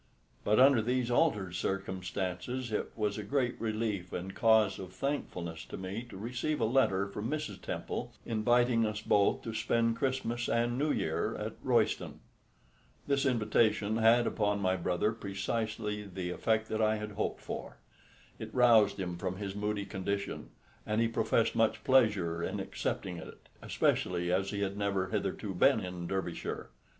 [0.43, 5.77] But under these altered circumstances it was a great relief and cause of thankfulness to
[5.77, 7.61] me to receive a letter from Mrs.
[7.61, 12.19] Temple inviting us both to spend Christmas and New Year at Royston.
[13.05, 17.77] This invitation had upon my brother precisely the effect that I had hoped for.
[18.39, 20.49] It roused him from his moody condition,
[20.83, 25.79] and he professed much pleasure in accepting it, especially as he had never hitherto been
[25.79, 26.71] in Derbyshire.